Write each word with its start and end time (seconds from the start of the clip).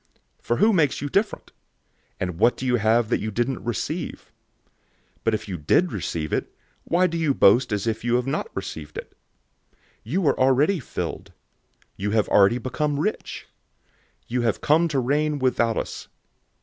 004:007 0.39 0.45
For 0.47 0.55
who 0.55 0.73
makes 0.73 0.99
you 0.99 1.09
different? 1.09 1.51
And 2.19 2.39
what 2.39 2.57
do 2.57 2.65
you 2.65 2.77
have 2.77 3.09
that 3.09 3.19
you 3.19 3.29
didn't 3.29 3.63
receive? 3.63 4.31
But 5.23 5.35
if 5.35 5.47
you 5.47 5.57
did 5.59 5.91
receive 5.91 6.33
it, 6.33 6.55
why 6.85 7.05
do 7.05 7.19
you 7.19 7.35
boast 7.35 7.71
as 7.71 7.85
if 7.85 8.03
you 8.03 8.15
had 8.15 8.25
not 8.25 8.47
received 8.55 8.97
it? 8.97 9.11
004:008 9.73 9.79
You 10.05 10.25
are 10.27 10.39
already 10.39 10.79
filled. 10.79 11.33
You 11.97 12.09
have 12.17 12.27
already 12.29 12.57
become 12.57 12.99
rich. 12.99 13.45
You 14.27 14.41
have 14.41 14.59
come 14.59 14.87
to 14.87 14.97
reign 14.97 15.37
without 15.37 15.77
us. 15.77 16.07